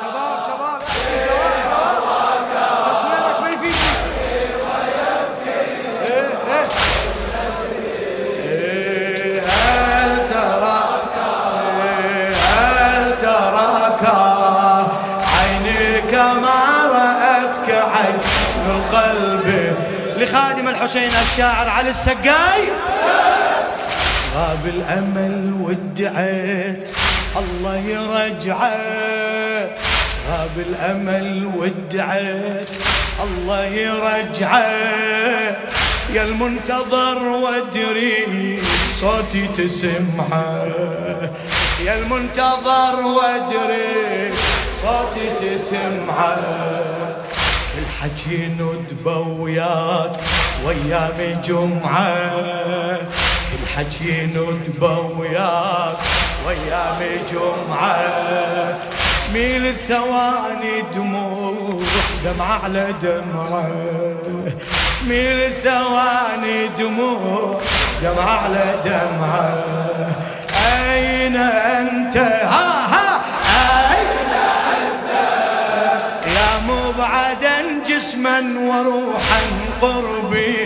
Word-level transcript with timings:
شباب 0.00 0.38
شباب 0.46 0.80
تصويرك 2.86 3.40
ما 3.42 3.48
يفيد 3.48 3.74
إيه، 8.42 9.40
هل 9.40 10.28
تراك 10.28 11.02
هل 12.48 13.18
تراك؟ 13.18 14.02
عينك 15.38 16.14
ما 16.14 16.60
رأتك 16.92 17.70
عين 17.70 18.18
القلب. 18.66 19.76
لخادم 20.16 20.68
الحسين 20.68 21.12
الشاعر 21.22 21.68
علي 21.68 21.88
السقاي. 21.88 22.68
غاب 24.34 24.66
الأمل 24.66 25.52
وادعيت 25.60 26.95
الله 27.38 27.76
يرجعه 27.76 28.76
غاب 30.28 30.56
الأمل 30.56 31.50
وادعيت 31.56 32.70
الله 33.24 33.64
يرجعه 33.64 34.66
يا 36.12 36.22
المنتظر 36.22 37.22
وادري 37.22 38.58
صوتي 39.00 39.48
تسمعه. 39.56 40.66
يا 41.84 41.94
المنتظر 41.98 42.96
وادري 43.16 44.32
صوتي 44.82 45.26
تسمعه. 45.40 46.38
الحكي 47.78 48.46
ندبه 48.46 49.18
وياك 49.18 50.12
وايام 50.64 51.42
جمعه 51.44 52.98
حكي 53.76 54.26
ندبه 54.26 54.98
وياك 55.18 55.96
وايام 56.46 57.00
جمعة. 57.32 57.98
ميل 59.32 59.66
الثواني 59.66 60.82
دموع 60.94 61.80
دمعة 62.24 62.60
على 62.64 62.94
دمعة. 63.02 63.68
ميل 65.06 65.40
الثواني 65.40 66.68
دموع 66.78 67.60
دمعة 68.02 68.40
على 68.44 68.64
دمعة. 68.84 69.64
أين 70.92 71.36
أنت؟ 71.36 72.16
ها 72.16 72.86
ها. 72.92 73.20
أين 73.92 74.32
أنت؟ 74.76 75.12
يا 76.26 76.50
مبعدا 76.68 77.84
جسما 77.86 78.38
وروحا 78.60 79.40
قربي. 79.82 80.65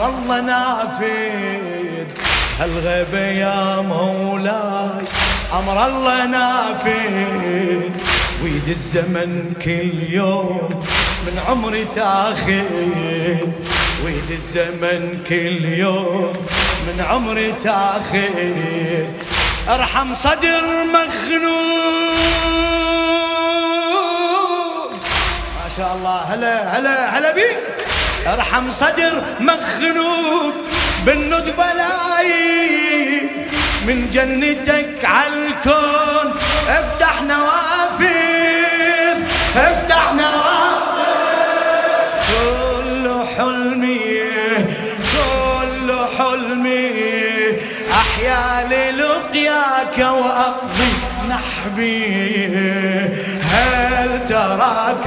أمر 0.00 0.08
الله 0.08 0.40
نافذ. 0.40 2.06
هالغيبة 2.60 3.18
يا 3.18 3.80
مولاي 3.80 5.04
أمر 5.52 5.86
الله 5.86 6.26
نافذ. 6.26 7.90
ويد 8.44 8.68
الزمن 8.68 9.54
كل 9.64 10.12
يوم 10.12 10.68
من 11.26 11.38
عمري 11.48 11.84
تاخذ. 11.84 13.48
ويد 14.04 14.30
الزمن 14.30 15.24
كل 15.28 15.64
يوم 15.64 16.32
من 16.86 17.04
عمري 17.10 17.52
تاخذ. 17.52 19.04
ارحم 19.68 20.14
صدر 20.14 20.64
مخنوق. 20.84 22.10
ما 25.56 25.68
شاء 25.76 25.94
الله. 25.96 26.18
هلا 26.18 26.78
هلا 26.78 27.18
هلا 27.18 27.34
بيك. 27.34 27.58
ارحم 28.26 28.70
صدر 28.70 29.24
مخنوق. 29.40 29.89
جنتك 34.12 35.04
عالكون. 35.04 36.34
افتح 36.68 37.22
نوافذ 37.22 38.10
افتح 39.56 40.12
نوافذ. 40.12 40.90
كل 42.30 43.04
حلمي 43.36 44.22
كل 45.12 45.88
حلمي. 46.18 46.90
أحيا 47.92 48.68
للقياك 48.70 49.98
وأقضي 49.98 50.92
نحبي. 51.28 52.46
هل 53.52 54.26
تراك 54.28 55.06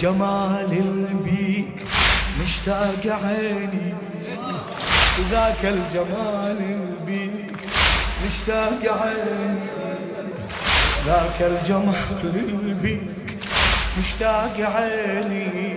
الجمال 0.00 0.72
البيك 0.72 1.76
مشتاق 2.42 3.18
عيني. 3.24 3.94
ذاك 5.30 5.64
الجمال 5.64 6.58
البيك 6.60 7.52
مشتاق 8.26 8.80
عيني. 9.02 9.58
ذاك 11.06 11.42
الجمال 11.42 12.34
البيك 12.64 13.38
مشتاق 13.98 14.56
عيني. 14.60 15.74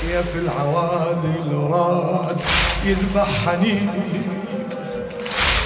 سيف 0.00 0.36
العواذل 0.36 1.52
راد 1.70 2.40
يذبح 2.84 3.28
حنيني 3.46 4.22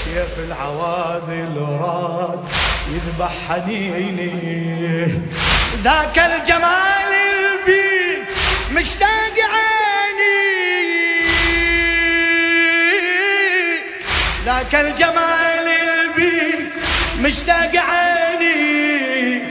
سيف 0.04 0.38
العواذل 0.38 1.56
راد 1.58 2.38
يذبح 2.94 3.32
حنيني 3.48 5.22
ذاك 5.84 6.18
الجمال 6.18 6.93
مشتاق 8.74 9.36
عيني. 9.54 10.34
ذاك 14.44 14.74
الجمال 14.74 15.68
البيك 15.68 16.72
مشتاق 17.20 17.76
عيني. 17.76 19.42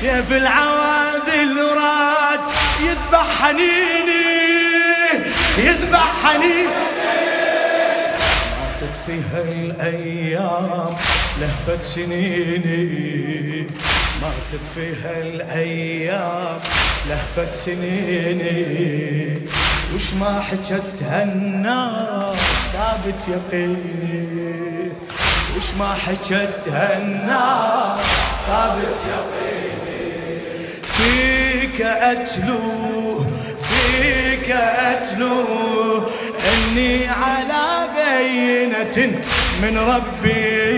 سيف 0.00 0.32
العواذل 0.32 1.56
راد 1.76 2.40
يذبح 2.80 3.42
حنيني 3.42 4.28
يذبح 5.58 6.12
حنيني 6.24 6.68
ماتت 8.58 8.96
فيها 9.06 9.40
الأيام 9.42 10.96
لهفت 11.40 11.82
سنيني. 11.84 13.66
ماتت 14.22 14.64
فيها 14.74 15.22
الأيام 15.22 16.58
لهفت 17.08 17.54
سنيني. 17.54 19.34
وش 19.94 20.14
ما 20.14 20.40
حكتها 20.40 21.22
الناس 21.22 22.38
ثابت 22.72 23.22
يقيني. 23.28 24.92
وش 25.56 25.74
ما 25.78 25.94
حكتها 25.94 26.98
الناس 26.98 28.00
ثابت 28.46 28.96
يقيني. 29.08 29.68
فيك 30.82 31.80
أتلو 31.82 33.24
فيك 33.68 34.50
أتلو 34.90 35.44
إني 36.52 37.08
على 37.08 37.88
بينة 37.96 38.98
من 39.62 39.78
ربي. 39.78 40.77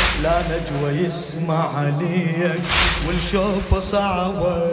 لا 0.23 0.41
نجوى 0.41 0.91
يسمع 1.05 1.77
عليك 1.77 2.61
والشوفة 3.07 3.79
صعبة 3.79 4.63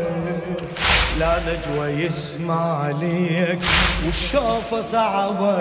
لا 1.19 1.41
نجوى 1.47 1.89
يسمع 1.89 2.83
عليك 2.85 3.59
والشوفة 4.07 4.81
صعبة 4.81 5.59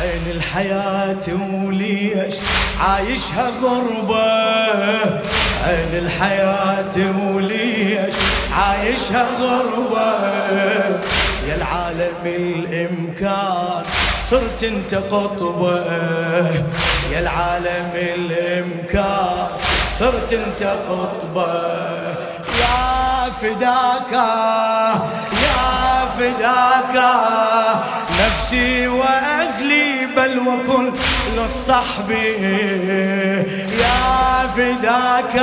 عين 0.00 0.22
الحياة 0.30 1.26
وليش 1.64 2.34
عايشها 2.80 3.50
غربة؟ 3.62 5.20
عين 5.66 6.04
الحياة 6.04 6.96
وليش 7.34 8.14
عايشها 8.52 9.26
غربة؟ 9.40 10.12
يا 11.48 11.54
العالم 11.54 12.26
الإمكان 12.26 13.82
صرت 14.24 14.64
أنت 14.64 14.94
قطبة. 14.94 15.84
العالم 17.18 17.90
الإمكان. 17.94 19.46
صرت 19.92 20.32
أنت 20.32 20.62
قطبة. 20.62 21.52
يا 22.60 23.30
فداك 23.40 24.12
يا 25.46 26.08
فداك. 26.18 26.96
نفسي 28.20 28.88
وأهلي 28.88 30.06
بل 30.16 30.38
وكل 30.38 30.92
الصحب 31.44 32.10
يا 33.80 34.48
فداك 34.56 35.34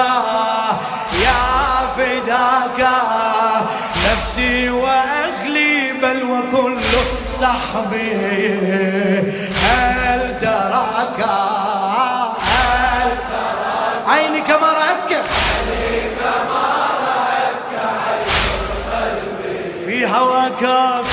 يا 1.25 1.44
فداك. 1.98 2.80
نفسي 4.06 4.69
وأهلي 4.69 5.75
بل 6.01 6.24
وكل 6.24 6.77
صحبي 7.25 8.13
هل 9.63 10.38
تراك؟ 10.42 11.19
هل 12.42 13.12
تراك؟ 13.31 14.07
عينك 14.07 14.50
ما 14.51 14.74
رأتك. 14.74 15.21
في 19.86 20.06
هواك 20.06 20.59
في 20.59 20.65
هواك 20.65 21.06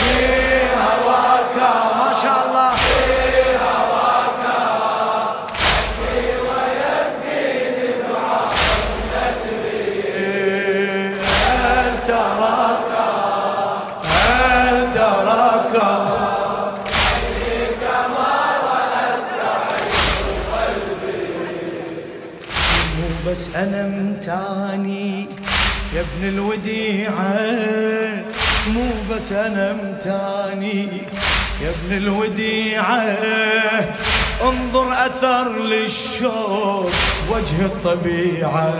بس 23.33 23.49
أنا 23.57 23.83
متاني 23.89 25.29
يا 25.95 26.01
ابن 26.01 26.29
الوديعة. 26.29 28.25
مو 28.69 28.91
بس 29.11 29.33
أنا 29.33 29.73
متاني 29.73 30.89
يا 31.63 31.71
ابن 31.71 31.97
الوديعة. 31.97 33.17
انظر 34.43 34.93
أثر 34.93 35.59
للشوق 35.59 36.91
وجه 37.31 37.65
الطبيعة. 37.65 38.75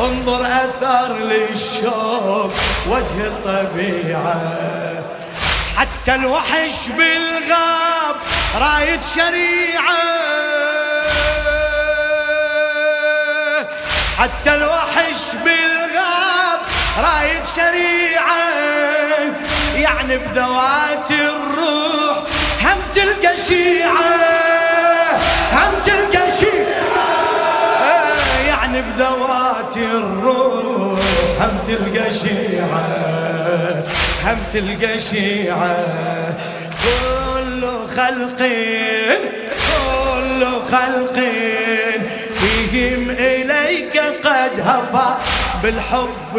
انظر 0.00 0.46
أثر 0.46 1.18
للشوق 1.18 2.50
وجه 2.88 3.26
الطبيعة. 3.26 4.40
حتى 5.76 6.14
الوحش 6.14 6.88
بالغاب 6.88 8.16
رايد 8.60 9.00
شريعة. 9.14 10.43
حتى 14.18 14.54
الوحش 14.54 15.34
بالغاب 15.44 16.60
رايد 16.98 17.42
شريعة 17.56 18.44
يعني 19.76 20.18
بذوات 20.18 21.10
الروح 21.10 22.18
هم 22.62 22.78
تلقى 22.94 23.36
شيعة 23.48 24.14
هم 25.52 25.74
تلقى 25.84 26.32
شيعة. 26.40 27.04
يعني 28.46 28.82
بذوات 28.82 29.76
الروح 29.76 30.98
هم 31.40 31.58
تلقى 31.66 32.14
شيعة 32.14 32.88
هم 34.24 34.38
تلقى 34.52 35.00
شيعة. 35.00 35.76
كل 36.84 37.62
خلق 37.96 38.38
كل 39.74 40.46
خلق 40.72 41.18
فيهم 42.40 43.10
إليك 43.10 43.43
هفى 44.64 45.16
بالحب. 45.62 46.38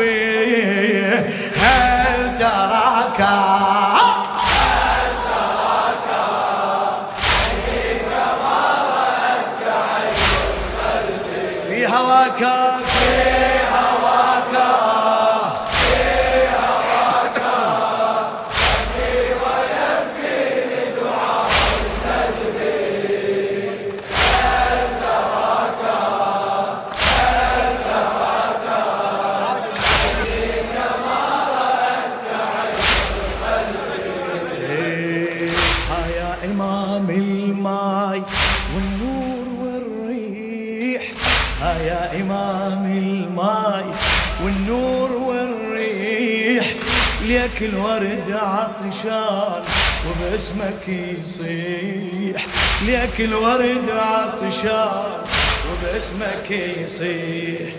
ليك 47.26 47.62
الورد 47.62 48.32
عطشان 48.32 49.64
وباسمك 50.08 50.88
يصيح. 50.88 52.46
ليك 52.82 53.22
الورد 53.22 53.90
عطشان 53.90 55.24
وباسمك 55.72 56.52
يصيح. 56.52 57.70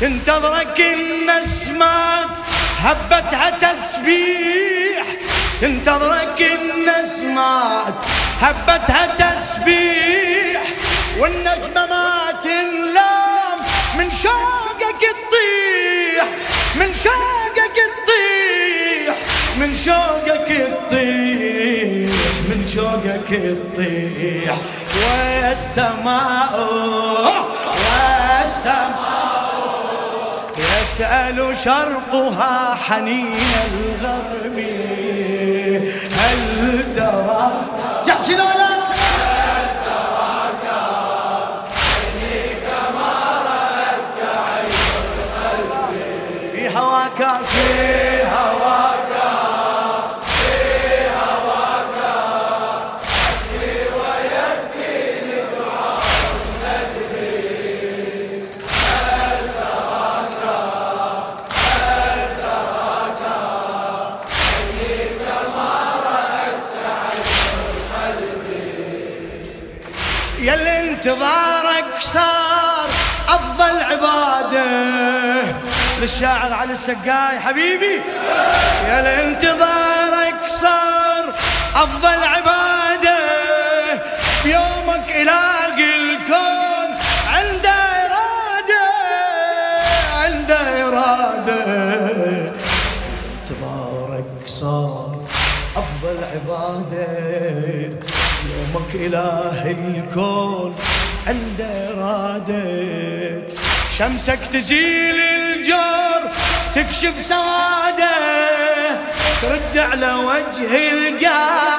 تنتظرك 0.00 0.80
النسمات 0.80 2.28
هبتها 2.78 3.50
تسبيح. 3.50 5.06
تنتظرك 5.60 6.42
النسمات 6.42 7.94
هبتها 8.40 9.06
تسبيح. 9.06 9.67
تطيح 24.48 24.58
والسماء 24.96 26.54
والسماء. 27.84 29.08
يسأل 30.82 31.56
شرقها 31.56 32.74
حنين 32.74 33.34
الغرب 33.72 34.58
هل 36.18 36.92
ترى؟ 36.94 37.50
تحكي 38.06 38.36
للشاعر 76.18 76.52
علي 76.52 76.72
السقاي 76.72 77.38
حبيبي. 77.40 78.00
يا 78.88 79.02
لانتظارك 79.02 80.48
صار 80.48 81.34
أفضل 81.74 82.24
عبادة. 82.24 83.18
بيومك 84.44 85.10
إلاقي 85.10 85.96
الكون 85.96 86.90
عنده 87.28 87.70
إرادة 88.04 88.84
عنده 90.16 90.88
إرادة. 90.88 91.64
انتظارك 93.42 94.46
صار 94.46 95.24
أفضل 95.76 96.16
عبادة. 96.34 97.06
يومك 98.50 98.94
إله 98.94 99.70
الكون 99.70 100.74
عنده 101.26 101.94
إرادة. 101.94 103.42
شمسك 103.92 104.38
تزيل 104.52 105.37
الجور 105.58 106.30
تكشف 106.74 107.14
سواده 107.28 108.10
ترد 109.42 109.78
على 109.78 110.12
وجه 110.14 110.90
القاع. 110.92 111.78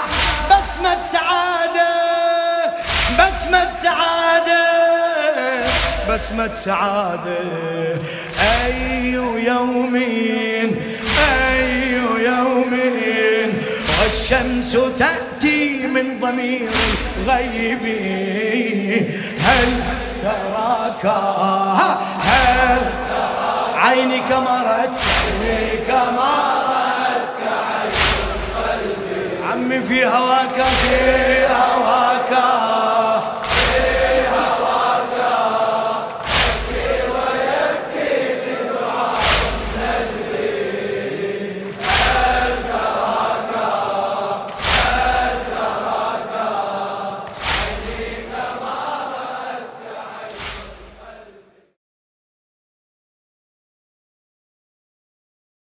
بسمة 0.49 0.97
سعادة 1.11 1.89
بسمة 3.19 3.71
سعادة 3.83 4.65
بسمة 6.09 6.53
سعادة 6.53 7.37
أي 8.65 9.11
يوم 9.45 9.95
أي 9.95 11.91
يوم 12.25 12.79
والشمس 14.01 14.77
تأتي 14.99 15.87
من 15.87 16.19
ضمير 16.21 16.69
الغيب 17.17 17.83
هل 19.39 19.69
تراك؟ 20.23 21.05
هل 22.23 22.81
عينك 23.89 24.31
مرت 24.31 24.89
عينك 25.41 25.89
مرت 25.89 27.29
عمي 29.51 29.81
في 29.81 30.05
هواك 30.05 30.55
في 30.81 31.45
هواك. 31.47 32.58